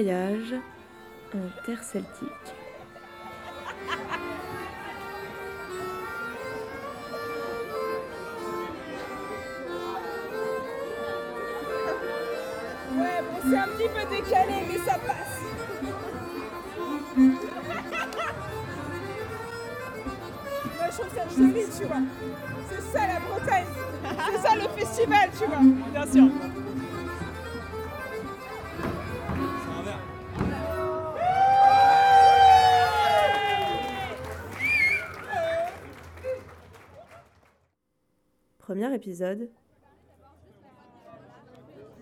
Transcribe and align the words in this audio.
Voyage 0.00 0.54
en 1.34 1.64
terre 1.66 1.82
celtique. 1.82 2.54
Ouais, 12.96 13.20
bon, 13.20 13.38
c'est 13.42 13.58
un 13.58 13.68
petit 13.68 13.88
peu 13.88 14.04
décalé, 14.08 14.58
mais 14.70 14.78
ça 14.78 14.96
passe. 15.06 15.40
Moi, 20.76 20.86
je 20.86 20.96
trouve 20.96 21.14
ça 21.14 21.24
joli, 21.36 21.64
tu 21.78 21.84
vois. 21.84 22.02
C'est 22.70 22.84
ça 22.90 23.06
la 23.06 23.20
Bretagne. 23.20 23.66
C'est 24.32 24.48
ça 24.48 24.52
le 24.56 24.66
festival, 24.78 25.28
tu 25.38 25.44
vois. 25.44 25.62
Bien 25.92 26.06
sûr. 26.10 26.28
Premier 38.80 38.94
épisode. 38.94 39.50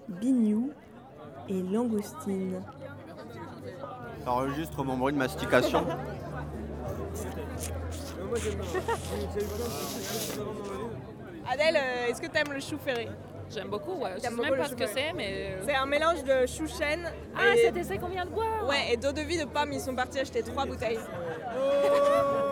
Bignou 0.09 0.71
et 1.49 1.61
langoustine. 1.61 2.63
T'enregistres 4.25 4.85
mon 4.85 4.97
bruit 4.97 5.13
de 5.13 5.19
mastication. 5.19 5.85
Adèle, 11.51 11.77
euh, 11.77 12.07
est-ce 12.11 12.21
que 12.21 12.29
t'aimes 12.29 12.53
le 12.53 12.61
chou 12.61 12.79
ferré? 12.79 13.09
J'aime 13.51 13.71
beaucoup, 13.71 13.95
ouais. 13.95 14.11
Je 14.15 14.21
sais 14.21 14.29
T'aimes 14.29 14.37
même 14.37 14.47
beaucoup 14.51 14.59
pas 14.59 14.69
le 14.69 14.69
ce 14.69 14.75
que 14.77 14.87
c'est, 14.87 15.13
mais. 15.17 15.57
euh, 15.57 15.63
C'est 15.67 15.75
un 15.75 15.87
mélange 15.87 16.23
de 16.23 16.47
chou 16.47 16.69
chêne. 16.69 17.11
Ah, 17.37 17.55
et... 17.57 17.65
c'était 17.65 17.83
ça 17.83 17.97
qu'on 17.97 18.07
vient 18.09 18.25
de 18.25 18.31
boire 18.31 18.69
Ouais, 18.69 18.93
et 18.93 18.97
d'eau 18.97 19.11
de 19.11 19.23
vie 19.23 19.39
de 19.39 19.47
pomme, 19.47 19.73
ils 19.73 19.81
sont 19.81 19.97
partis 19.97 20.21
acheter 20.21 20.45
trois 20.45 20.65
bouteilles. 20.65 20.99
Trop 20.99 22.48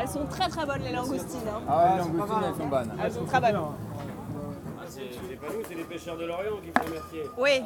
Elles 0.00 0.08
sont 0.08 0.26
très 0.26 0.48
très 0.48 0.66
bonnes 0.66 0.82
les 0.82 0.92
langoustines. 0.92 1.40
hein. 1.48 1.60
Ah, 1.68 1.92
les 1.92 1.98
langoustines, 1.98 2.36
elles 2.48 2.54
sont 2.62 2.68
bonnes. 2.68 2.92
Elles 3.02 3.12
sont 3.12 3.24
très 3.24 3.40
bonnes. 3.40 3.56
Ah, 3.56 4.84
c'est 4.88 5.36
pas 5.36 5.46
nous, 5.52 5.62
c'est 5.68 5.74
les 5.74 5.84
pêcheurs 5.84 6.16
de 6.16 6.24
l'Orient 6.26 6.56
qui 6.62 6.70
font 6.70 6.86
le 6.86 6.92
métier. 6.94 7.30
Oui. 7.38 7.62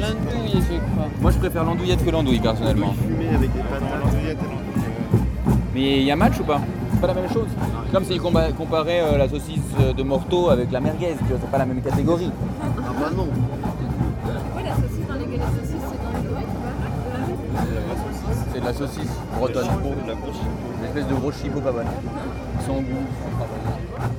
L'andouille, 0.00 0.52
je 0.54 0.78
crois. 0.92 1.08
Moi, 1.20 1.30
je 1.30 1.38
préfère 1.38 1.64
l'andouillette 1.64 2.04
que 2.04 2.10
l'andouille, 2.10 2.40
personnellement. 2.40 2.94
Avec 3.34 3.52
des 3.52 3.58
d'andouillette 3.58 4.38
Mais 5.74 5.98
il 5.98 6.04
y 6.04 6.10
a 6.10 6.16
match 6.16 6.40
ou 6.40 6.44
pas? 6.44 6.60
C'est 6.92 7.00
pas 7.00 7.06
la 7.06 7.14
même 7.14 7.30
chose. 7.32 7.46
C'est 7.86 7.92
comme 7.92 8.04
si 8.04 8.20
on 8.22 8.52
comparait 8.52 9.00
euh, 9.00 9.18
la 9.18 9.28
saucisse 9.28 9.60
euh, 9.80 9.92
de 9.92 10.02
Morteau 10.02 10.50
avec 10.50 10.72
la 10.72 10.80
merguez, 10.80 11.14
tu 11.16 11.24
vois, 11.24 11.38
c'est 11.40 11.50
pas 11.50 11.58
la 11.58 11.66
même 11.66 11.80
catégorie. 11.80 12.30
Ah 12.60 12.92
bah 13.00 13.10
non. 13.16 13.28
Oui, 14.56 14.62
la 14.64 14.74
saucisse 14.74 15.06
dans 15.06 15.14
les 15.14 15.24
galettes 15.24 15.54
saucisses, 15.60 15.86
c'est 15.88 16.02
dans 16.02 16.18
les 16.18 16.28
galettes 16.28 16.48
ou 16.50 16.60
pas 16.64 18.42
C'est 18.52 18.60
de 18.60 18.64
la 18.64 18.74
saucisse 18.74 19.12
bretonne. 19.36 19.66
La 20.06 20.14
grosse 20.14 20.36
Une 20.80 20.84
espèce 20.86 21.06
de 21.06 21.14
gros 21.14 21.32
chipot 21.32 21.60
pas 21.60 21.72
bonne. 21.72 21.86
Sans 22.66 22.74
goût, 22.74 23.06
sans 23.22 23.36
travail. 23.36 24.10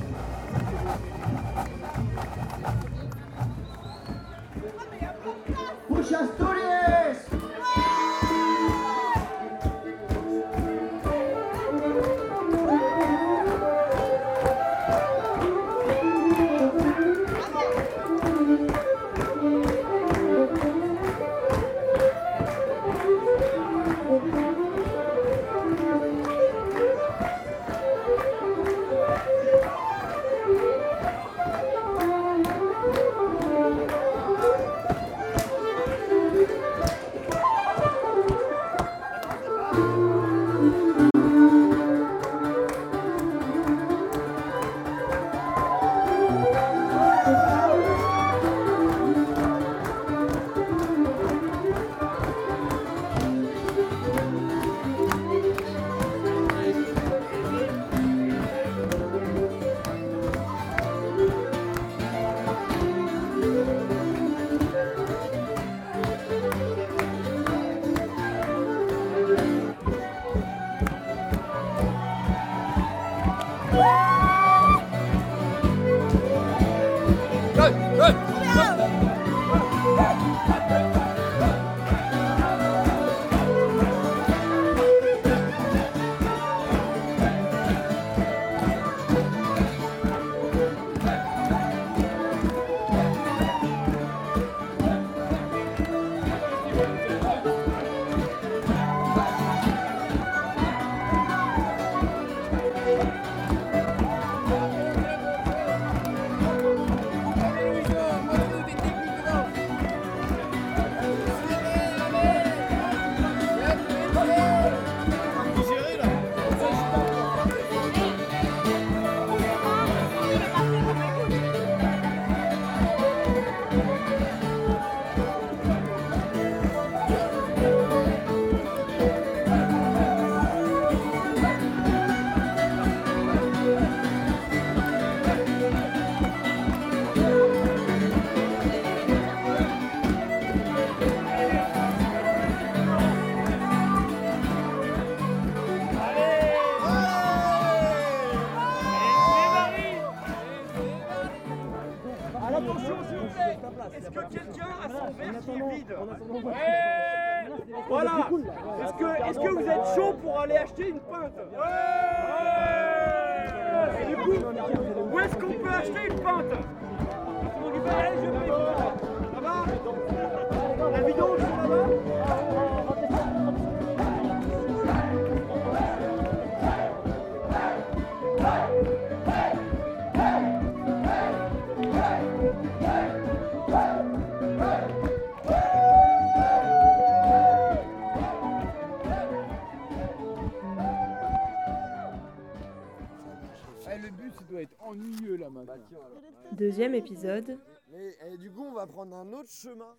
Deuxième 196.60 196.94
épisode, 196.94 197.58
Mais 197.90 198.14
eh, 198.26 198.36
du 198.36 198.50
coup, 198.50 198.62
on 198.66 198.72
va 198.74 198.86
prendre 198.86 199.16
un 199.16 199.32
autre 199.32 199.48
chemin. 199.50 199.96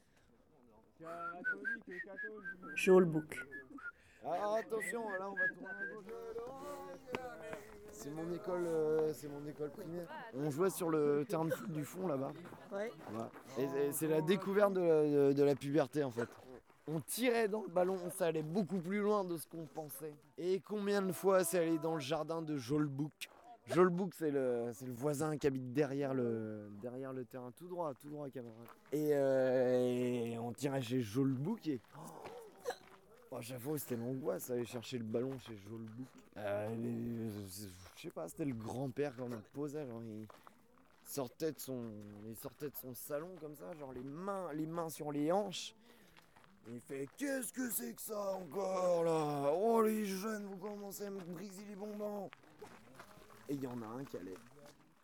Joelbook. 2.75 3.35
Alors 4.23 4.53
attention, 4.53 5.09
là, 5.09 5.27
on 5.27 5.33
va 5.33 5.47
tourner 5.47 5.69
à 5.69 5.85
gauche. 5.95 6.05
C'est 7.89 8.11
mon 8.11 8.31
école, 8.31 8.67
euh, 8.67 9.11
c'est 9.11 9.27
mon 9.27 9.43
école 9.47 9.71
primaire. 9.71 10.07
On 10.35 10.51
jouait 10.51 10.69
sur 10.69 10.91
le 10.91 11.25
terrain 11.27 11.45
de 11.45 11.49
foot 11.49 11.71
du 11.71 11.83
fond 11.83 12.05
là-bas. 12.05 12.31
Ouais. 12.71 12.91
Ouais. 13.11 13.63
Et, 13.63 13.87
et 13.87 13.91
c'est 13.91 14.07
la 14.07 14.21
découverte 14.21 14.73
de 14.73 14.81
la, 14.81 15.03
de- 15.29 15.33
de 15.33 15.43
la 15.43 15.55
puberté 15.55 16.03
en 16.03 16.11
fait. 16.11 16.29
On 16.87 16.99
tirait 16.99 17.47
dans 17.47 17.63
le 17.63 17.69
ballon, 17.69 17.97
ça 18.11 18.27
allait 18.27 18.43
beaucoup 18.43 18.77
plus 18.79 18.99
loin 19.01 19.23
de 19.23 19.35
ce 19.37 19.47
qu'on 19.47 19.65
pensait. 19.65 20.13
Et 20.37 20.59
combien 20.59 21.01
de 21.01 21.11
fois 21.11 21.43
c'est 21.43 21.57
allé 21.57 21.79
dans 21.79 21.95
le 21.95 21.99
jardin 22.01 22.43
de 22.43 22.55
Jolbouk? 22.55 23.29
Jolbouk, 23.67 24.13
c'est 24.15 24.31
le, 24.31 24.71
c'est 24.73 24.85
le 24.85 24.93
voisin 24.93 25.37
qui 25.37 25.47
habite 25.47 25.71
derrière 25.73 26.13
le, 26.13 26.69
terrain, 27.29 27.51
tout 27.51 27.67
droit, 27.67 27.93
tout 27.93 28.09
droit, 28.09 28.29
camarade. 28.29 28.67
Et, 28.91 29.11
euh, 29.13 30.31
et 30.33 30.37
on 30.39 30.51
tirait 30.51 30.81
chez 30.81 31.01
Jolbouk 31.01 31.67
et. 31.67 31.79
Oh, 33.33 33.37
j'avoue, 33.39 33.77
c'était 33.77 33.95
l'angoisse, 33.95 34.49
aller 34.49 34.65
chercher 34.65 34.97
le 34.97 35.05
ballon 35.05 35.37
chez 35.39 35.55
Jolbouk. 35.55 36.07
Euh, 36.35 37.29
je 37.95 38.01
sais 38.01 38.09
pas, 38.09 38.27
c'était 38.27 38.45
le 38.45 38.53
grand-père 38.53 39.15
qu'on 39.15 39.31
a 39.31 39.41
posé, 39.53 39.85
genre 39.85 40.01
il 40.03 40.27
sortait 41.05 41.53
de 41.53 41.59
son, 41.59 41.91
il 42.27 42.35
sortait 42.35 42.69
de 42.69 42.75
son 42.75 42.93
salon 42.93 43.29
comme 43.39 43.55
ça, 43.55 43.73
genre 43.79 43.93
les 43.93 44.03
mains, 44.03 44.51
les 44.53 44.65
mains 44.65 44.89
sur 44.89 45.11
les 45.13 45.31
hanches. 45.31 45.73
Il 46.67 46.79
fait 46.81 47.07
qu'est-ce 47.17 47.53
que 47.53 47.69
c'est 47.69 47.93
que 47.93 48.01
ça 48.01 48.33
encore 48.33 49.03
là? 49.03 49.51
Oh 49.55 49.81
les 49.81 50.05
jeunes, 50.05 50.45
vous 50.45 50.57
commencez 50.57 51.05
à 51.05 51.09
me 51.09 51.19
briser 51.19 51.63
les 51.69 51.75
bonbons. 51.75 52.29
Et 53.51 53.55
il 53.55 53.63
y 53.63 53.67
en 53.67 53.81
a 53.81 53.85
un 53.85 54.05
qui 54.05 54.15
allait. 54.15 54.33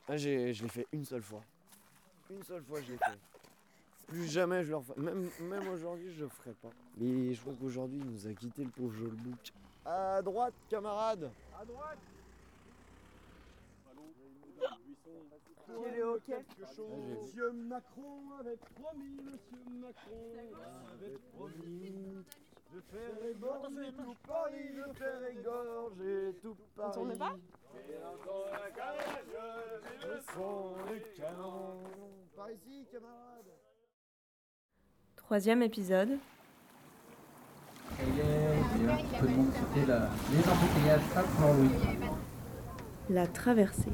Ah, 0.08 0.16
j'ai, 0.16 0.54
je 0.54 0.64
l'ai 0.64 0.70
fait 0.70 0.88
une 0.94 1.04
seule 1.04 1.22
fois. 1.22 1.42
Une 2.30 2.42
seule 2.44 2.64
fois, 2.64 2.82
je 2.82 2.94
l'ai 2.94 2.98
fait. 2.98 3.20
Plus 4.08 4.26
jamais 4.26 4.64
je 4.64 4.70
le 4.70 4.78
referai. 4.78 5.02
Même, 5.02 5.30
même 5.42 5.68
aujourd'hui, 5.68 6.14
je 6.14 6.24
le 6.24 6.30
ferai 6.30 6.54
pas. 6.54 6.70
Mais 6.96 7.34
je 7.34 7.42
crois 7.42 7.54
qu'aujourd'hui, 7.60 8.00
il 8.00 8.10
nous 8.10 8.26
a 8.26 8.32
quitté 8.32 8.64
le 8.64 8.70
pauvre 8.70 8.94
Jolbouk. 8.94 9.52
À 9.84 10.22
droite, 10.22 10.54
camarade 10.70 11.30
À 11.60 11.66
droite 11.66 11.98
Qui 15.66 15.98
est 16.00 16.04
hockey 16.04 16.46
Monsieur 17.10 17.52
Macron 17.52 18.32
avait 18.40 18.58
promis, 18.76 19.18
Monsieur 19.26 19.58
Macron 19.82 20.56
avait 20.94 21.18
promis 21.36 22.24
de 22.74 22.82
faire 22.92 23.16
égorger 23.30 23.92
tout 23.98 24.16
Paris, 24.28 24.70
de 24.76 24.94
faire 24.94 25.22
égorger 25.32 26.36
tout 26.42 26.56
Paris. 26.76 26.92
tourne 26.94 27.18
pas 27.18 27.36
Le 30.06 30.20
son 30.34 30.76
du 30.88 31.00
canon. 31.20 31.84
Par 32.36 32.50
ici, 32.52 32.86
camarade 32.92 33.52
Troisième 35.16 35.62
épisode, 35.64 36.18
la- 39.88 40.10
les 40.32 40.44
embouteillages 40.50 41.02
à 41.16 41.24
Port-Louis. 41.24 41.72
la 43.10 43.28
traversée. 43.28 43.92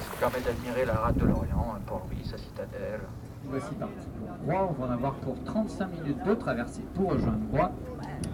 Ce 0.00 0.10
qui 0.12 0.18
permet 0.18 0.40
d'admirer 0.40 0.84
la 0.86 0.94
rade 0.94 1.16
de 1.18 1.24
l'Orient, 1.26 1.76
Port-Louis, 1.86 2.24
sa 2.24 2.38
citadelle. 2.38 3.00
Voici 3.44 3.74
parti 3.74 4.06
pour 4.18 4.28
Groix. 4.44 4.68
On 4.70 4.80
va 4.80 4.88
en 4.88 4.90
avoir 4.90 5.14
pour 5.14 5.42
35 5.44 5.88
minutes 6.00 6.24
de 6.24 6.34
traversée 6.34 6.82
pour 6.94 7.12
rejoindre 7.12 7.40
Groix. 7.52 7.72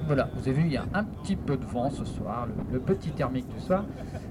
Voilà, 0.06 0.28
vous 0.34 0.40
avez 0.40 0.52
vu, 0.52 0.62
il 0.66 0.72
y 0.72 0.76
a 0.76 0.84
un 0.94 1.04
petit 1.04 1.36
peu 1.36 1.56
de 1.56 1.64
vent 1.64 1.90
ce 1.90 2.04
soir, 2.04 2.46
le, 2.72 2.78
petit 2.78 3.10
thermique 3.10 3.48
du 3.48 3.60
soir. 3.60 3.84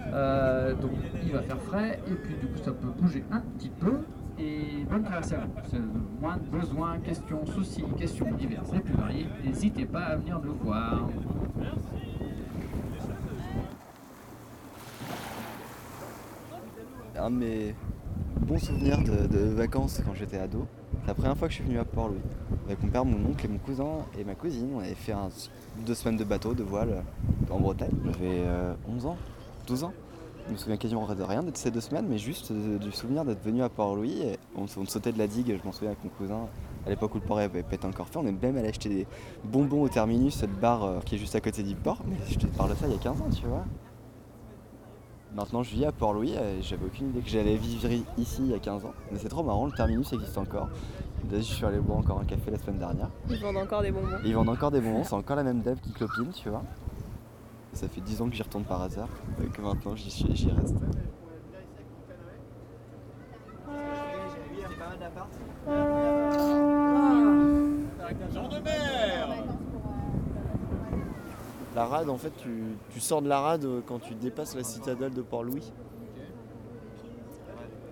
Euh, 0.07 0.73
donc 0.75 0.91
il 1.23 1.31
va 1.31 1.41
faire 1.41 1.59
frais 1.61 1.99
et 2.07 2.13
puis 2.13 2.35
du 2.35 2.47
coup 2.47 2.59
ça 2.63 2.71
peut 2.71 2.87
bouger 2.87 3.23
un 3.31 3.41
petit 3.57 3.69
peu. 3.69 3.99
Et 4.37 4.85
bonne 4.89 5.03
traversée 5.03 5.35
à 5.35 5.39
vous. 5.39 5.79
Moins 6.21 6.37
de 6.37 6.59
besoins, 6.59 6.97
questions, 6.99 7.45
soucis, 7.45 7.85
questions 7.97 8.29
diverses 8.33 8.73
et 8.73 8.79
plus 8.79 8.93
variées. 8.93 9.27
N'hésitez 9.45 9.85
pas 9.85 10.01
à 10.01 10.15
venir 10.17 10.41
nous 10.43 10.55
voir. 10.55 11.07
un 17.17 17.31
de 17.31 17.35
mes 17.35 17.75
bons 18.45 18.59
souvenirs 18.59 18.99
de, 18.99 19.27
de 19.27 19.45
vacances 19.45 20.01
quand 20.05 20.13
j'étais 20.13 20.37
ado. 20.37 20.67
C'est 21.01 21.07
la 21.07 21.13
première 21.15 21.37
fois 21.37 21.47
que 21.47 21.53
je 21.53 21.57
suis 21.57 21.65
venu 21.65 21.79
à 21.79 21.85
Port-Louis. 21.85 22.21
Avec 22.67 22.81
mon 22.83 22.89
père, 22.89 23.03
mon 23.03 23.29
oncle 23.29 23.45
et 23.45 23.49
mon 23.49 23.57
cousin 23.57 24.05
et 24.17 24.23
ma 24.23 24.35
cousine. 24.35 24.69
On 24.75 24.79
avait 24.79 24.93
fait 24.93 25.13
deux 25.85 25.95
semaines 25.95 26.17
de 26.17 26.23
bateau, 26.23 26.53
de 26.53 26.63
voile 26.63 26.89
euh, 26.91 27.53
en 27.53 27.59
Bretagne. 27.59 27.91
J'avais 28.05 28.43
euh, 28.45 28.73
11 28.87 29.05
ans, 29.07 29.17
12 29.67 29.83
ans. 29.85 29.93
Je 30.47 30.53
me 30.53 30.57
souviens 30.57 30.77
quasiment 30.77 31.07
de 31.11 31.23
rien 31.23 31.41
de 31.41 31.49
ces 31.55 31.71
deux 31.71 31.81
semaines, 31.81 32.05
mais 32.07 32.19
juste 32.19 32.51
du 32.51 32.91
souvenir 32.91 33.25
d'être 33.25 33.43
venu 33.43 33.63
à 33.63 33.69
Port-Louis. 33.69 34.21
On, 34.55 34.65
on 34.65 34.85
sautait 34.85 35.11
de 35.11 35.17
la 35.17 35.25
digue, 35.25 35.57
je 35.59 35.65
m'en 35.65 35.71
souviens 35.71 35.89
avec 35.89 36.03
mon 36.03 36.11
cousin. 36.11 36.47
À 36.85 36.89
l'époque 36.89 37.15
où 37.15 37.17
le 37.17 37.23
port 37.23 37.39
avait 37.39 37.63
pas 37.63 37.73
été 37.73 37.87
encore 37.87 38.07
fait, 38.07 38.17
on 38.17 38.27
est 38.27 38.31
même 38.31 38.55
allé 38.57 38.67
acheter 38.67 38.89
des 38.89 39.07
bonbons 39.43 39.81
au 39.81 39.89
terminus, 39.89 40.35
cette 40.35 40.53
bar 40.59 40.83
euh, 40.83 40.99
qui 41.03 41.15
est 41.15 41.17
juste 41.17 41.33
à 41.33 41.41
côté 41.41 41.63
du 41.63 41.73
port. 41.73 41.97
Mais 42.07 42.17
je 42.29 42.37
te 42.37 42.45
parle 42.45 42.69
de 42.69 42.75
ça 42.75 42.85
il 42.85 42.91
y 42.91 42.95
a 42.95 42.99
15 42.99 43.21
ans, 43.21 43.29
tu 43.35 43.47
vois. 43.47 43.65
Maintenant, 45.35 45.63
je 45.63 45.71
vis 45.75 45.83
à 45.83 45.91
Port-Louis 45.91 46.31
et 46.31 46.61
j'avais 46.61 46.85
aucune 46.85 47.09
idée 47.09 47.19
que 47.19 47.27
j'allais 47.29 47.57
vivre 47.57 47.89
ici 48.17 48.37
il 48.39 48.51
y 48.51 48.53
a 48.53 48.59
15 48.59 48.85
ans. 48.85 48.93
Mais 49.11 49.19
c'est 49.19 49.27
trop 49.27 49.43
marrant, 49.43 49.65
le 49.65 49.73
terminus 49.73 50.13
existe 50.13 50.37
encore. 50.37 50.69
D'ailleurs, 51.25 51.43
je 51.43 51.53
suis 51.53 51.65
allé 51.65 51.79
boire 51.79 51.97
encore 51.97 52.21
un 52.21 52.23
café 52.23 52.51
la 52.51 52.57
semaine 52.57 52.77
dernière. 52.77 53.09
Ils 53.29 53.41
vendent 53.41 53.57
encore 53.57 53.81
des 53.81 53.91
bonbons. 53.91 54.15
Et 54.23 54.29
ils 54.29 54.33
vendent 54.33 54.47
encore 54.47 54.71
des 54.71 54.79
bonbons, 54.79 55.03
c'est 55.03 55.13
encore 55.13 55.35
la 55.35 55.43
même 55.43 55.61
dev 55.61 55.77
qui 55.81 55.91
clopine, 55.91 56.29
tu 56.31 56.47
vois. 56.47 56.63
Ça 57.73 57.89
fait 57.89 57.99
10 57.99 58.21
ans 58.21 58.29
que 58.29 58.35
j'y 58.35 58.43
retourne 58.43 58.63
par 58.63 58.81
hasard 58.81 59.09
et 59.43 59.47
que 59.47 59.61
maintenant 59.61 59.93
j'y 59.97 60.51
reste. 60.51 60.77
La 71.75 71.85
rade, 71.85 72.09
en 72.09 72.17
fait, 72.17 72.31
tu, 72.37 72.99
sors 73.01 73.21
de 73.21 73.27
la 73.27 73.41
rade 73.41 73.65
euh, 73.65 73.81
quand 73.85 73.99
tu 73.99 74.15
dépasses 74.15 74.55
la 74.55 74.63
citadelle 74.63 75.13
de 75.13 75.21
Port-Louis. 75.21 75.73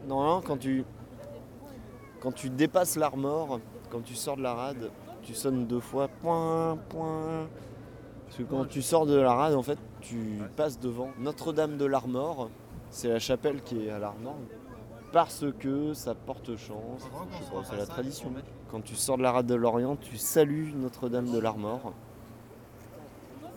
Normalement, 0.08 0.42
quand 0.42 0.56
tu, 0.56 0.86
quand 2.22 2.32
tu 2.32 2.50
dépasses 2.50 2.96
l'Armor, 2.96 3.60
quand 3.90 4.02
tu 4.02 4.16
sors 4.16 4.38
de 4.38 4.42
la 4.42 4.54
rade, 4.54 4.90
tu 5.22 5.34
sonnes 5.34 5.68
deux 5.68 5.82
fois 5.82 6.08
point, 6.08 6.78
point. 6.88 7.50
Parce 8.26 8.38
que 8.38 8.44
quand 8.44 8.66
tu 8.66 8.82
sors 8.82 9.06
de 9.06 9.18
la 9.18 9.34
rade, 9.34 9.54
en 9.54 9.64
fait, 9.64 9.78
tu 10.00 10.40
passes 10.56 10.80
devant 10.80 11.10
Notre-Dame 11.20 11.76
de 11.76 11.86
l'Armor. 11.86 12.50
C'est 12.90 13.10
la 13.10 13.20
chapelle 13.20 13.62
qui 13.64 13.86
est 13.86 13.90
à 13.90 14.00
l'Armor. 14.00 14.38
Parce 15.12 15.46
que 15.60 15.94
ça 15.94 16.16
porte 16.16 16.56
chance. 16.56 17.06
C'est 17.66 17.78
la 17.78 17.86
tradition. 17.86 18.32
Quand 18.72 18.82
tu 18.82 18.96
sors 18.96 19.18
de 19.18 19.24
la 19.24 19.34
rade 19.34 19.46
de 19.46 19.56
l'Orient, 19.56 19.98
tu 19.98 20.18
salues 20.18 20.74
Notre-Dame 20.74 21.32
de 21.32 21.38
l'Armor. 21.38 21.94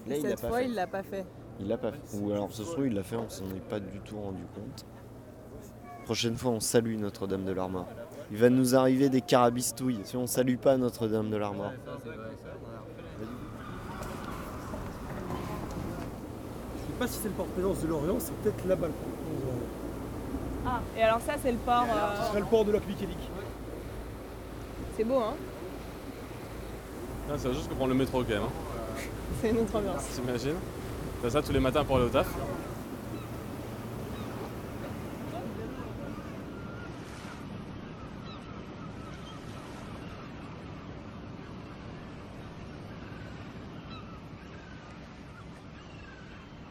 Là, 0.08 0.16
il 0.16 0.22
l'a 0.22 0.28
Cette 0.30 0.40
pas 0.40 0.48
fois, 0.48 0.58
fait. 0.58 0.64
il 0.66 0.74
l'a 0.74 0.86
pas 0.86 1.02
fait. 1.02 1.26
Il 1.60 1.68
l'a 1.68 1.76
pas 1.78 1.92
fait. 1.92 2.18
Ou 2.18 2.32
alors 2.32 2.52
ce 2.52 2.64
soir 2.64 2.86
il 2.86 2.94
l'a 2.94 3.02
fait, 3.02 3.16
on 3.16 3.28
s'en 3.28 3.46
est 3.46 3.68
pas 3.68 3.80
du 3.80 3.98
tout 4.00 4.20
rendu 4.20 4.42
compte. 4.54 4.84
Prochaine 6.04 6.36
fois 6.36 6.52
on 6.52 6.60
salue 6.60 6.96
Notre-Dame 6.98 7.44
de 7.44 7.52
l'Armor. 7.52 7.86
Il 8.30 8.36
va 8.38 8.50
nous 8.50 8.74
arriver 8.74 9.08
des 9.08 9.20
carabistouilles 9.20 10.00
si 10.04 10.16
on 10.16 10.26
salue 10.26 10.56
pas 10.56 10.76
Notre-Dame 10.76 11.30
de 11.30 11.36
l'Armor. 11.36 11.72
Je 12.04 13.20
sais 16.92 16.98
pas 16.98 17.06
si 17.06 17.18
c'est 17.20 17.28
le 17.28 17.34
port-présence 17.34 17.82
de 17.82 17.88
l'Orient, 17.88 18.16
c'est 18.18 18.34
peut-être 18.36 18.66
là-bas 18.66 18.86
le 18.88 18.92
port. 18.92 19.12
Ah, 20.66 20.80
et 20.96 21.02
alors 21.02 21.20
ça, 21.20 21.34
c'est 21.40 21.52
le 21.52 21.58
port. 21.58 21.84
Ce 21.86 22.22
euh, 22.22 22.26
serait 22.28 22.40
le 22.40 22.46
port 22.46 22.64
de 22.64 22.72
la 22.72 22.80
Piquélique. 22.80 23.30
C'est 24.96 25.04
beau, 25.04 25.18
hein? 25.18 25.34
Non, 27.28 27.34
c'est 27.38 27.52
juste 27.52 27.68
que 27.68 27.74
prendre 27.74 27.92
le 27.92 27.98
métro 27.98 28.22
quand 28.22 28.28
même. 28.28 28.42
Hein. 28.42 28.65
C'est 29.40 29.50
une 29.50 29.58
autre 29.58 29.76
ambiance. 29.76 30.02
J'imagine. 30.14 30.56
T'as 31.22 31.30
ça 31.30 31.42
tous 31.42 31.52
les 31.52 31.60
matins 31.60 31.84
pour 31.84 31.96
aller 31.96 32.06
au 32.06 32.08
taf 32.08 32.28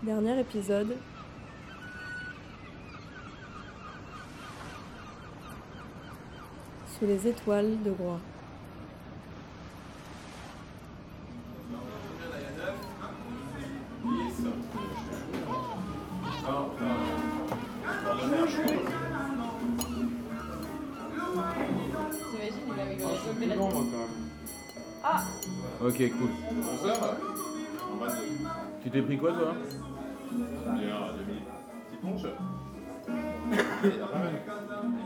Dernier 0.04 0.40
épisode. 0.40 0.96
Sous 7.00 7.08
les 7.08 7.28
étoiles 7.28 7.82
de 7.84 7.90
Groix. 7.92 8.20
Ok, 25.96 26.12
cool. 26.20 26.30
Tu 28.84 28.90
t'es 28.90 29.02
pris 29.02 29.18
quoi 29.18 29.32
toi 29.32 29.56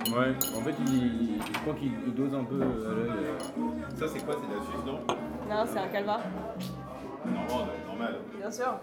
Ouais, 0.08 0.34
en 0.58 0.62
fait, 0.62 0.74
il, 0.88 1.40
je 1.46 1.60
crois 1.60 1.76
qu'il 1.76 1.92
il 2.08 2.14
dose 2.16 2.34
un 2.34 2.44
peu 2.44 2.60
à 2.60 2.66
l'œil. 2.66 3.12
Ça, 4.00 4.08
c'est 4.08 4.26
quoi 4.26 4.36
C'est 4.42 4.50
de 4.50 4.56
la 4.56 4.66
Suisse, 4.66 4.84
non 4.88 5.00
Non, 5.48 5.64
c'est 5.68 5.78
un 5.78 5.88
calva. 5.90 6.22
Normal, 7.24 7.68
normal. 7.86 8.16
Bien 8.40 8.50
sûr. 8.50 8.80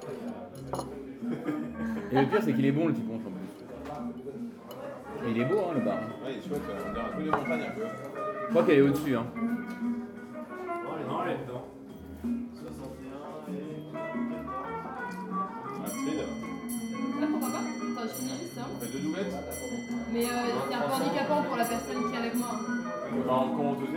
Et 2.12 2.20
le 2.20 2.26
pire, 2.26 2.40
c'est 2.40 2.54
qu'il 2.54 2.66
est 2.66 2.72
bon 2.72 2.86
le 2.86 2.92
petit 2.92 3.02
ponche 3.02 3.22
en 3.26 3.32
plus. 3.32 3.50
Il 5.28 5.40
est 5.40 5.44
beau, 5.44 5.58
hein, 5.58 5.74
le 5.74 5.80
bar. 5.84 5.96
Ouais, 5.96 6.34
il 6.34 6.38
est 6.38 6.48
chouette, 6.48 6.62
on 6.88 6.92
dirait 6.92 7.04
un 7.04 7.16
peu 7.16 7.22
des 7.24 7.30
montagnes 7.30 7.62
un 7.62 7.74
peu. 7.74 7.86
Je 8.44 8.50
crois 8.50 8.62
qu'elle 8.62 8.78
est 8.78 8.82
au-dessus. 8.82 9.16
Hein. 9.16 9.26
Mais 20.16 20.24
euh, 20.24 20.28
c'est 20.66 20.74
un 20.74 20.78
peu 20.80 20.92
handicapant 20.94 21.42
pour 21.42 21.56
la 21.58 21.64
personne 21.66 22.10
qui 22.10 22.16
est 22.16 22.18
avec 22.18 22.34
moi. 22.36 22.48
On 23.28 23.48
commence 23.54 23.76
2-0, 23.76 23.80
non 23.84 23.90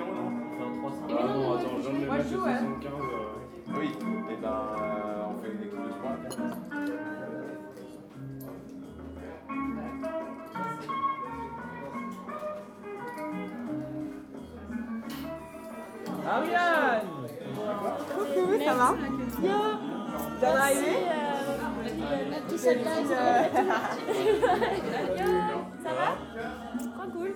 Et 1.07 1.09
mais 1.13 1.13
non, 1.13 1.19
non, 1.39 1.53
attends, 1.53 1.77
je 1.77 1.81
viens 1.89 1.99
de 2.01 2.05
Moi, 2.05 2.15
mettre 2.17 2.27
je 2.29 2.33
le 2.35 2.39
joue, 2.41 2.45
ouais. 2.45 2.59
75. 2.59 2.91
euh, 2.91 2.99
Oui, 3.79 3.89
et 4.29 4.35
ben 4.41 4.49
euh, 4.49 5.29
on 5.29 5.33
fait 5.41 5.51
une 5.53 5.61
équipe 5.63 5.81
de 5.81 5.89
3. 5.89 5.99
Ariane 16.27 17.01
Coucou, 18.15 18.63
ça 18.63 18.73
va 18.73 18.93
Bien 20.41 20.55
arrivé 20.55 20.95
Tout 22.49 22.57
seul 22.57 22.77
là, 22.83 22.91
Ça 23.09 23.19
va 25.99 26.17
Trop 26.95 27.11
cool. 27.11 27.31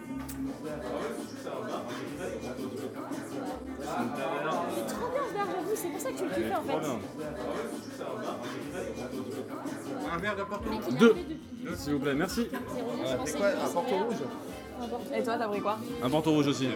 Il 4.74 4.79
est 4.79 4.86
trop 4.86 5.08
bien 5.12 5.24
ce 5.27 5.34
verre, 5.34 5.48
j'avoue, 5.55 5.75
c'est 5.75 5.89
pour 5.89 6.00
ça 6.00 6.12
que 6.12 6.17
tu 6.17 6.24
le 6.24 6.29
kiffais 6.29 6.55
en 6.55 6.62
fait. 6.62 6.74
Un 10.13 10.17
verre 10.17 10.36
de 10.36 10.43
Porto 10.43 10.70
Deux 11.00 11.15
S'il 11.75 11.93
vous 11.93 12.00
plaît, 12.00 12.13
merci. 12.13 12.48
C'est 13.25 13.38
quoi 13.38 13.48
Un 13.48 13.70
porto 13.70 13.96
rouge 13.98 14.15
Et 15.15 15.24
toi, 15.24 15.38
t'as 15.38 15.48
pris 15.48 15.62
quoi 15.62 15.77
Un 16.01 16.10
Porto 16.10 16.32
rouge 16.32 16.48
aussi. 16.48 16.65
Il 16.65 16.72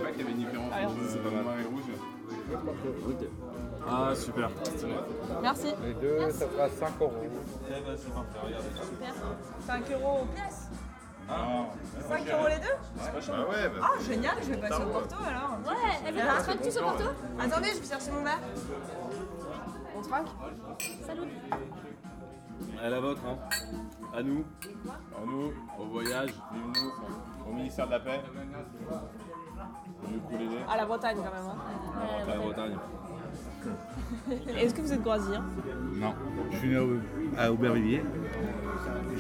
Ah, 0.72 0.88
C'est 1.08 1.22
pas 1.24 1.30
mal. 1.30 1.44
Ah, 3.90 4.14
super. 4.16 4.50
Merci. 5.42 5.68
Les 5.84 5.94
deux, 5.94 6.30
ça 6.32 6.46
fera 6.48 6.68
5 6.70 7.02
euros. 7.02 7.14
5 9.66 9.92
euros 9.92 10.28
pièce 10.36 10.70
5 11.28 12.30
euros 12.32 12.48
les 12.48 12.56
deux 12.60 12.78
Ah 13.04 13.50
ouais, 13.50 13.70
bah. 13.70 13.82
Ah, 13.82 14.02
génial, 14.02 14.36
je 14.42 14.50
vais 14.54 14.58
passer 14.58 14.82
au 14.84 14.88
Porto 14.88 15.16
alors. 15.16 15.58
Ouais, 15.68 15.94
elle 16.08 16.14
veut 16.14 16.22
qu'on 16.22 16.44
trinque 16.44 16.62
tous 16.62 16.78
au 16.78 16.84
porto 16.84 17.04
Attendez, 17.40 17.70
je 17.76 17.80
vais 17.82 17.86
chercher 17.88 18.12
mon 18.12 18.24
verre. 18.24 18.40
On 19.98 20.02
trinque 20.02 20.28
Salut. 21.06 21.22
À 22.84 22.90
la 22.90 23.00
vôtre, 23.00 23.22
hein. 23.28 23.38
À 24.16 24.24
nous. 24.24 24.46
À 24.88 25.26
nous, 25.26 25.52
au 25.80 25.86
voyage, 25.92 26.30
vive-nous, 26.54 26.92
au 27.50 27.54
ministère 27.54 27.88
de 27.88 27.92
la 27.92 28.00
Paix. 28.00 28.22
Au. 30.32 30.72
À 30.72 30.78
la 30.78 30.86
Bretagne 30.86 31.18
quand 31.18 31.24
même. 31.24 31.50
hein. 31.50 31.58
À 32.26 32.30
la 32.30 32.38
Bretagne. 32.38 32.78
Est-ce 34.58 34.74
que 34.74 34.82
vous 34.82 34.94
êtes 34.94 35.02
groisir? 35.02 35.44
Non, 35.96 36.14
je 36.52 36.58
suis 36.58 36.70
né 36.70 36.80
à 37.38 37.52
Aubervilliers. 37.52 38.04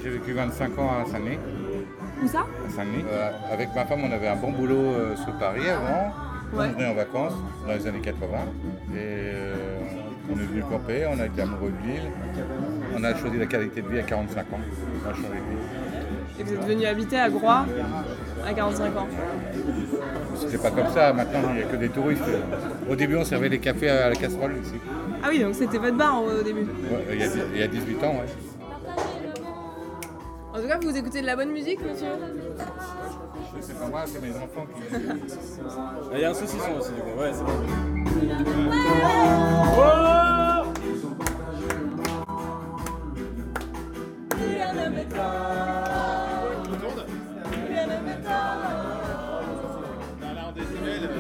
J'ai 0.02 0.10
vécu 0.12 0.34
25 0.34 0.78
ans 0.80 1.00
à 1.02 1.06
Saint-Denis. 1.06 1.38
Où 2.24 2.28
ça? 2.28 2.40
À 2.40 2.70
Saint-Denis. 2.76 3.04
Euh, 3.12 3.30
avec 3.52 3.74
ma 3.76 3.86
femme, 3.86 4.02
on 4.04 4.12
avait 4.12 4.28
un 4.28 4.36
bon 4.36 4.52
boulot 4.52 4.76
euh, 4.76 5.16
sur 5.16 5.34
Paris 5.34 5.70
avant. 5.70 6.14
Ouais. 6.54 6.68
On 6.74 6.78
venait 6.78 6.90
en 6.90 6.94
vacances 6.96 7.34
dans 7.66 7.74
les 7.74 7.88
années 7.88 8.00
80. 8.02 8.28
Et 8.94 8.96
euh, 8.96 9.56
on 10.32 10.40
est 10.40 10.44
venu 10.44 10.62
camper, 10.64 11.06
on 11.14 11.20
a 11.20 11.26
été 11.26 11.42
amoureux 11.42 11.72
de 11.72 11.88
l'île. 11.88 12.12
On 12.98 13.04
a 13.04 13.16
choisi 13.16 13.38
la 13.38 13.46
qualité 13.46 13.82
de 13.82 13.88
vie 13.88 14.00
à 14.00 14.04
45 14.04 14.40
ans. 14.40 14.46
On 15.06 15.10
a 15.10 15.14
changé 15.14 15.28
de 15.28 15.34
vie. 15.34 16.40
Et 16.40 16.44
vous 16.44 16.54
êtes 16.54 16.66
venu 16.66 16.86
habiter 16.86 17.20
à 17.20 17.30
Groix 17.30 17.66
à 18.46 18.54
45 18.54 18.98
ans. 18.98 19.08
C'était 20.36 20.58
pas 20.58 20.72
comme 20.72 20.88
ça, 20.94 21.12
maintenant 21.12 21.40
il 21.50 21.56
n'y 21.56 21.62
a 21.64 21.66
que 21.66 21.76
des 21.76 21.90
touristes. 21.90 22.24
Au 22.90 22.96
début, 22.96 23.16
on 23.16 23.26
servait 23.26 23.50
les 23.50 23.60
cafés 23.60 23.90
à 23.90 24.10
la 24.10 24.16
casserole 24.16 24.54
ici. 24.64 24.76
Ah 25.24 25.28
oui, 25.30 25.40
donc 25.40 25.56
c'était 25.56 25.80
votre 25.80 25.98
bar 25.98 26.22
au 26.24 26.44
début. 26.44 26.62
Ouais, 26.62 27.06
il, 27.14 27.20
y 27.20 27.24
a, 27.24 27.28
il 27.56 27.60
y 27.60 27.64
a 27.64 27.68
18 27.68 28.04
ans, 28.04 28.12
ouais. 28.14 28.57
En 30.68 30.70
tout 30.70 30.80
cas, 30.80 30.86
vous 30.86 30.98
écoutez 30.98 31.22
de 31.22 31.26
la 31.26 31.38
bonne 31.38 31.52
musique, 31.52 31.80
monsieur 31.80 32.08
C'est 33.62 33.80
pas 33.80 33.88
moi, 33.88 34.04
c'est 34.06 34.22
mes 34.22 34.36
enfants 34.36 34.66
qui. 34.66 34.82
Ah, 34.92 36.14
Il 36.14 36.20
y 36.20 36.26
a 36.26 36.32
un 36.32 36.34
saucisson 36.34 36.74
aussi, 36.78 36.92
du 36.92 37.00
coup. 37.00 37.18
Ouais, 37.18 37.32
c'est 37.32 37.44
bon. 37.46 37.52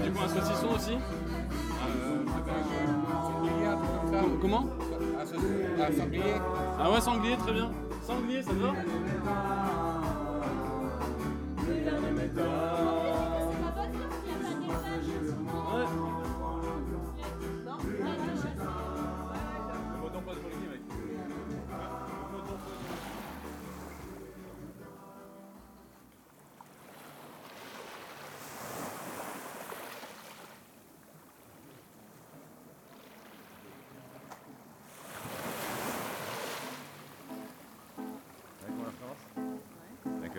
Du 0.03 0.11
coup, 0.11 0.23
un 0.23 0.27
saucisson 0.27 0.67
aussi 0.75 0.97
Comment 4.41 4.76
Un 5.79 5.91
sanglier 5.95 6.23
Ah 6.79 6.91
ouais, 6.91 7.01
sanglier, 7.01 7.37
très 7.37 7.53
bien. 7.53 7.71
Sanglier, 8.05 8.41
ça 8.41 8.51
te 8.51 8.55
va? 8.55 8.73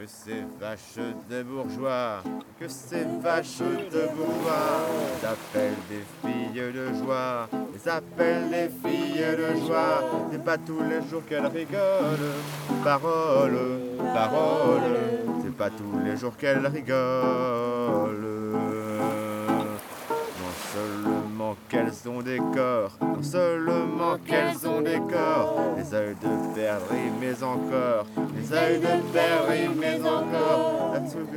Ces 0.08 0.42
vaches 0.58 1.04
de 1.30 1.42
bourgeois, 1.42 2.22
que 2.58 2.66
ces 2.66 3.04
vaches 3.22 3.58
de 3.58 4.08
bourgeois, 4.16 4.88
ils 5.20 5.26
appellent 5.26 5.74
des 5.90 6.04
filles 6.22 6.72
de 6.72 6.94
joie, 6.94 7.48
appellent 7.86 8.48
des 8.50 8.70
filles 8.82 9.20
de 9.20 9.66
joie, 9.66 10.02
c'est 10.32 10.42
pas 10.42 10.56
tous 10.56 10.80
les 10.82 11.06
jours 11.08 11.22
qu'elles 11.28 11.46
rigolent, 11.46 12.32
parole, 12.82 13.58
parole, 14.14 14.82
c'est 15.42 15.54
pas 15.54 15.70
tous 15.70 15.98
les 16.04 16.16
jours 16.16 16.36
qu'elles 16.36 16.66
rigolent. 16.66 18.24
Non 20.40 20.54
seulement 20.72 21.56
qu'elles 21.68 22.08
ont 22.08 22.22
des 22.22 22.38
corps, 22.38 22.96
non 23.02 23.22
seulement 23.22 24.16
qu'elles 24.26 24.66
ont 24.66 24.80
des 24.80 24.98
corps, 24.98 25.27
les 25.92 25.98
yeux 25.98 26.16
de 26.22 26.54
perdre 26.54 26.86
mais 27.20 27.42
encore, 27.42 28.06
les 28.34 28.50
yeux 28.50 28.78
de 28.78 29.12
perdre 29.12 29.74
mais 29.78 30.00
encore, 30.08 30.94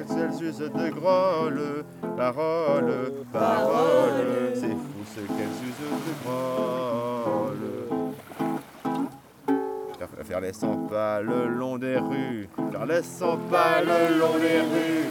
celles 0.08 0.48
usent 0.48 0.58
de 0.60 0.90
grolles, 0.90 1.84
parole, 2.18 3.14
parole, 3.32 4.52
c'est 4.56 4.70
fou 4.70 5.04
ce 5.16 5.20
qu'elles 5.22 5.60
usent 5.68 5.90
de 6.08 6.24
grolles. 6.24 7.68
Faire- 10.00 10.26
Faire 10.26 10.42
les 10.42 10.54
100 10.54 10.76
pas 10.90 11.22
le 11.22 11.48
long 11.48 11.78
des 11.78 11.98
rues, 11.98 12.48
faire 12.72 12.86
les 12.86 13.02
100 13.04 13.38
pas 13.50 13.82
le 13.82 14.18
long 14.20 14.38
des 14.38 14.60
rues. 14.62 15.10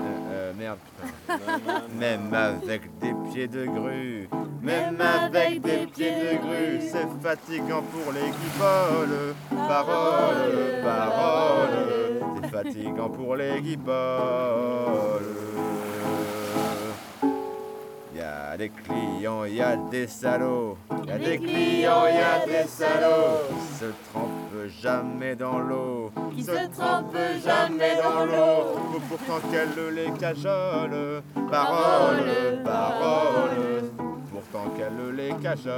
Euh, 0.00 0.04
euh, 0.32 0.52
merde, 0.58 0.78
putain. 1.26 1.82
Même 1.98 2.32
avec 2.34 2.82
des 2.98 3.14
pieds 3.30 3.46
de 3.48 3.66
grue, 3.66 4.28
Même 4.62 5.00
avec 5.00 5.60
des 5.60 5.86
pieds 5.88 6.12
de 6.12 6.38
grue, 6.38 6.80
c'est 6.80 7.08
fatigant 7.20 7.82
pour 7.82 8.12
les 8.12 8.30
guiboles. 8.30 9.34
Parole, 9.50 10.80
parole, 10.84 12.20
c'est 12.40 12.48
fatigant 12.48 13.08
pour 13.08 13.34
les 13.34 13.60
guiboles. 13.60 13.92
Y 18.14 18.20
a 18.20 18.56
des 18.56 18.68
clients, 18.68 19.44
y 19.46 19.60
a 19.60 19.76
des 19.90 20.06
salauds. 20.06 20.76
Y 21.08 21.10
a 21.10 21.18
des 21.18 21.38
clients, 21.38 22.06
y 22.06 22.20
a 22.20 22.46
des 22.46 22.68
salauds. 22.68 23.48
Qui 23.66 23.74
se 23.74 23.90
trempent 24.12 24.68
jamais 24.80 25.34
dans 25.34 25.58
l'eau. 25.58 26.12
Qui 26.36 26.44
se 26.44 26.68
trempent 26.76 27.16
jamais 27.44 27.96
dans 28.00 28.26
l'eau. 28.26 28.78
Faut 28.92 29.16
pourtant 29.16 29.48
qu'elle 29.50 29.92
les 29.92 30.12
cajole. 30.12 31.22
Parole, 31.50 32.62
parole. 32.62 33.71
Qu'elle 34.76 35.16
les 35.16 35.34
cajole 35.42 35.72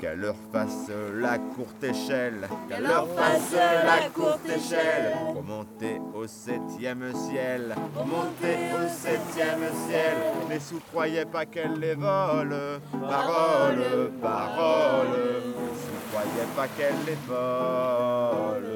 qu'elle 0.00 0.20
leur 0.20 0.36
fasse 0.52 0.90
la 1.14 1.38
courte 1.38 1.82
échelle, 1.82 2.48
qu'elle 2.68 2.82
leur 2.82 3.08
fasse 3.08 3.52
la 3.52 4.08
courte 4.10 4.48
échelle, 4.48 5.12
pour 5.32 5.42
monter 5.42 6.00
au 6.14 6.26
septième 6.26 7.12
ciel, 7.14 7.74
pour 7.94 8.06
monter 8.06 8.56
au 8.74 8.88
septième 8.88 9.68
ciel. 9.88 10.16
Les 10.48 10.60
sous 10.60 10.80
croyaient 10.90 11.24
pas 11.24 11.46
qu'elle 11.46 11.78
les 11.80 11.94
vole, 11.94 12.80
parole, 12.92 14.12
parole, 14.22 15.08
les 15.58 15.74
sous 15.74 15.98
croyaient 16.10 16.52
pas 16.56 16.68
qu'elle 16.76 16.94
les 17.06 17.18
vole? 17.26 18.67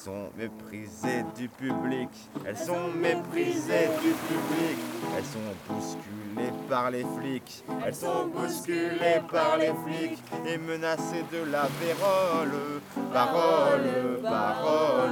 Sont 0.00 0.30
méprisées 0.36 1.24
du 1.36 1.48
public. 1.48 2.08
Elles 2.46 2.56
sont 2.56 2.88
méprisées 2.96 3.88
du 4.02 4.12
public. 4.28 4.78
Elles 5.16 5.24
sont 5.24 5.52
bousculées 5.68 6.52
par 6.70 6.90
les 6.90 7.04
flics. 7.18 7.64
Elles 7.84 7.94
sont 7.94 8.26
bousculées 8.34 9.20
par 9.30 9.58
les 9.58 9.72
flics 9.84 10.18
et 10.46 10.56
menacées 10.56 11.24
de 11.30 11.50
la 11.50 11.68
vérole. 11.82 12.80
Parole, 13.12 14.22
parole. 14.22 15.10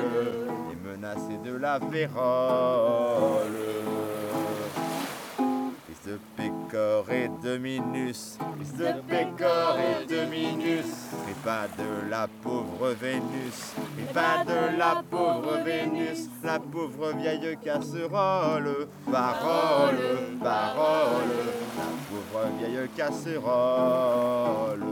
Et 0.72 0.88
menacées 0.88 1.38
de 1.44 1.56
la 1.56 1.78
vérole. 1.78 3.67
Et 7.10 7.28
de 7.42 7.58
Minus, 7.58 8.38
fils 8.58 8.72
de 8.76 9.00
Pécor 9.08 9.76
et 9.78 10.06
de 10.06 10.30
Minus, 10.30 10.86
et 11.28 11.34
pas 11.44 11.66
de 11.76 12.08
la 12.10 12.28
pauvre 12.42 12.90
Vénus, 13.00 13.74
et 13.98 14.12
pas 14.12 14.44
de 14.44 14.76
la 14.78 15.02
pauvre 15.10 15.58
Vénus, 15.64 16.28
la 16.44 16.58
pauvre 16.58 17.12
vieille 17.16 17.56
casserole, 17.64 18.86
parole, 19.10 19.96
parole, 20.40 21.34
la 21.76 21.88
pauvre 22.08 22.48
vieille 22.58 22.88
casserole. 22.96 24.84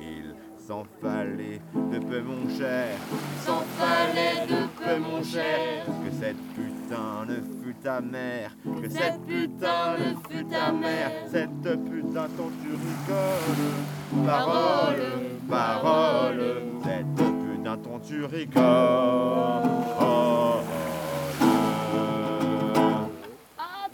Il 0.00 0.34
s'en 0.66 0.84
fallait 1.02 1.60
de 1.74 1.98
peu 1.98 2.22
mon 2.22 2.48
cher, 2.56 2.96
s'en 3.44 3.62
fallait 3.76 4.46
de 4.46 4.66
peu 4.82 4.98
mon 4.98 5.22
cher, 5.22 5.84
que 5.84 6.10
cette 6.10 6.42
putain 6.54 7.26
ne 7.26 7.49
ta 7.82 8.00
mère, 8.00 8.50
que 8.64 8.88
cette 8.88 9.22
putain 9.26 9.96
ne 9.98 10.14
fut 10.28 10.44
ta 10.44 10.72
mère, 10.72 11.10
cette 11.30 11.62
putain 11.62 12.26
dont 12.36 12.50
tu 12.62 12.70
rigoles, 12.72 14.26
parole, 14.26 15.02
parole, 15.48 16.62
cette 16.84 17.14
putain 17.14 17.76
dont 17.76 17.98
tu 18.00 18.24
rigoles. 18.24 18.60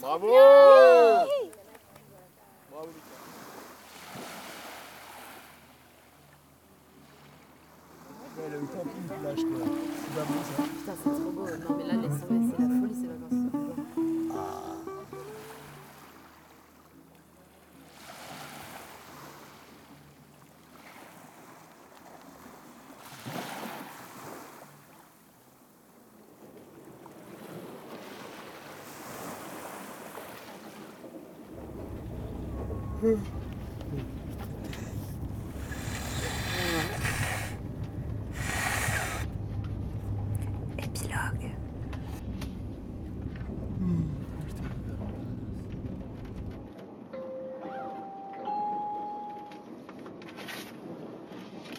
Bravo 0.01 0.29
Ouais, 8.37 8.53
le 8.53 8.59
quoi. 8.59 8.77
C'est 9.97 10.15
pas 10.15 10.25
bon 10.29 10.41
ça. 10.45 10.63
Putain, 10.63 10.93
c'est 11.03 11.11
trop 11.11 11.31
beau. 11.31 11.47
Non, 11.47 11.77
mais 11.79 11.87
là, 11.87 11.95
laisse 12.03 12.21
tomber, 12.21 12.46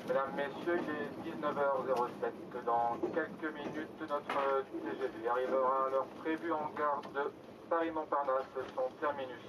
Mesdames, 0.07 0.31
Messieurs, 0.37 0.79
il 0.81 1.31
est 1.31 1.35
19h07. 1.35 2.63
Dans 2.65 2.97
quelques 3.13 3.53
minutes, 3.53 3.99
notre 4.09 4.63
TGV 4.81 5.27
arrivera 5.29 5.85
à 5.85 5.89
l'heure 5.89 6.07
prévue 6.21 6.53
en 6.53 6.69
gare 6.77 7.01
de 7.13 7.29
Paris-Montparnasse, 7.69 8.45
son 8.73 8.89
terminus. 9.01 9.43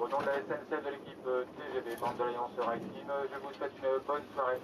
Au 0.00 0.08
nom 0.08 0.18
de 0.20 0.26
la 0.26 0.34
SNCF 0.34 0.84
de 0.84 0.90
l'équipe 0.90 1.24
TGV, 1.24 1.96
bande 2.00 2.16
de 2.18 2.24
l'Alliance 2.24 2.50
Rail 2.58 2.80
je 3.32 3.38
vous 3.46 3.52
souhaite 3.54 3.72
une 3.78 4.06
bonne 4.06 4.22
soirée. 4.34 4.60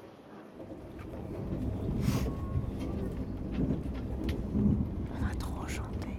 On 5.11 5.31
a 5.31 5.35
trop 5.37 5.69
chanté. 5.69 6.19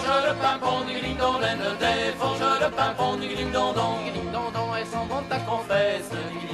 de 0.31 0.39
pimpon, 0.39 0.85
ding 0.85 1.17
dong, 1.17 1.41
des 1.79 2.13
forges 2.17 2.59
de 2.59 2.69
pimpon, 2.75 3.17
ding 3.17 3.51
dong, 3.51 3.73
ding 4.13 4.31
dong, 4.31 4.53
elles 4.77 4.85
s'en 4.87 5.05
vont 5.05 5.23
à 5.29 5.39
confesse, 5.39 6.09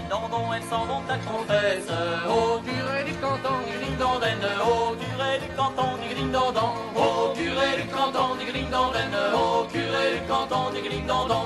Non, 0.09 0.27
non, 0.29 0.53
elles 0.53 0.63
s'en 0.63 0.85
vont 0.85 1.03
à 1.09 1.17
confesse, 1.17 1.87
au 2.27 2.59
curé 2.59 3.03
du 3.05 3.13
canton, 3.15 3.57
ding 3.81 3.97
dong, 3.97 4.21
curé 5.37 5.47
du 5.47 5.55
canton 5.55 5.97
du 6.01 6.15
Grindandon, 6.15 6.73
au 6.95 7.33
curé 7.35 7.77
du 7.77 7.87
canton 7.89 8.35
du 8.35 8.45
Grindandon, 8.51 8.99
au 9.33 9.65
curé 9.65 10.13
du 10.15 10.27
canton 10.27 10.71
du 10.73 10.81
Grindandon, 10.81 11.43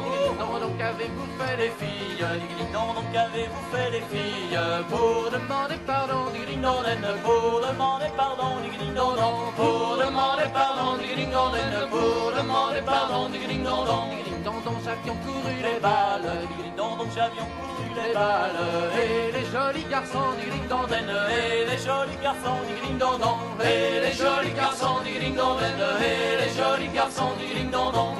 donc 0.60 0.77
qu'avez-vous 0.77 1.27
fait 1.38 1.58
les 1.58 1.71
filles, 1.80 2.17
Grindandon, 2.19 3.01
qu'avez-vous 3.12 3.65
fait 3.71 3.91
les 3.91 4.01
filles, 4.12 4.60
pour 4.89 5.30
demander 5.32 5.75
pardon 5.86 6.32
du 6.34 6.45
Grindandon, 6.45 6.84
pour 7.23 7.62
demander 7.67 8.12
pardon 8.15 8.60
du 8.63 8.69
Grindandon, 8.77 9.51
pour 9.56 9.97
demander 9.97 10.49
pardon 10.54 10.97
du 10.97 11.08
Grindandon, 11.13 11.88
pour 11.89 12.32
demander 12.38 12.82
pardon 12.86 13.30
du 13.30 13.39
Grindandon, 13.39 14.01
Grindandon, 14.25 14.77
j'avions 14.86 15.17
couru 15.25 15.56
les 15.62 15.80
balles, 15.80 16.32
Grindandon, 16.58 17.06
j'avions 17.13 17.47
couru 17.58 17.88
les 17.95 18.13
balles, 18.13 19.31
Jolis 19.52 19.86
garçons 19.90 20.32
du 20.40 20.50
gling 20.50 20.68
dondaine, 20.70 21.12
et 21.30 21.66
les 21.70 21.78
jolis 21.78 22.18
garçons 22.24 22.62
du 22.66 22.98
dondon, 22.98 23.36
et 23.60 24.00
les 24.00 24.14
jolis 24.14 24.54
garçons 24.56 25.02
du 25.04 25.12
dondaine, 25.36 25.84
et 26.00 26.42
les 26.42 26.54
jolis 26.56 26.94
garçons 26.94 27.34
du 27.38 27.54
gling 27.54 27.70
dondon. 27.70 28.12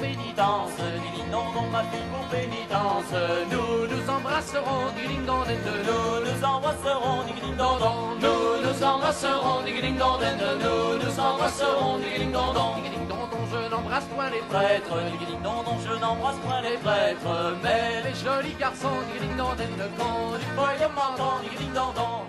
Pénitence, 0.00 0.76
gling 1.12 1.30
dondon, 1.30 1.66
ma 1.70 1.82
fille 1.90 2.08
pour 2.10 2.26
pénitence. 2.32 3.12
Nous 3.52 3.86
nous 3.86 4.04
embrasserons 4.10 4.84
dondaine, 5.26 5.66
nous 5.86 6.24
nous 6.26 6.44
embrasserons 6.44 7.18
dondon, 7.56 7.96
nous 8.20 8.52
nous 8.64 8.82
embrasserons 8.82 9.60
dondaine, 9.98 10.42
nous 10.64 11.04
nous 11.04 11.20
embrasserons 11.20 11.98
dondon, 12.32 13.42
je 13.52 13.70
n'embrasse 13.70 14.06
point 14.14 14.30
les 14.30 14.44
prêtres, 14.48 14.96
gling 15.24 15.42
dondon, 15.42 15.76
je 15.86 15.94
n'embrasse 16.00 16.36
point 16.44 16.62
les 16.62 16.78
prêtres, 16.78 17.56
mais 17.62 18.02
les 18.04 18.16
jolis 18.16 18.56
garçons 18.58 19.00
du 19.12 19.18
gling 19.18 19.36
dondaine, 19.36 19.80
quand 19.98 20.38
du 20.40 20.46
du 21.42 21.56
gling 21.56 21.72
dondon, 21.74 22.24